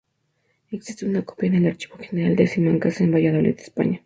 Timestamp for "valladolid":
3.13-3.59